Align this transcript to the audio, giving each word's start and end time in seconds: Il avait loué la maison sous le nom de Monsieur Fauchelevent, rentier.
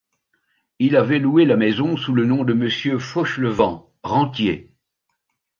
Il 0.79 0.95
avait 0.95 1.19
loué 1.19 1.45
la 1.45 1.55
maison 1.57 1.95
sous 1.95 2.15
le 2.15 2.25
nom 2.25 2.43
de 2.43 2.53
Monsieur 2.53 2.97
Fauchelevent, 2.97 3.93
rentier. 4.01 4.73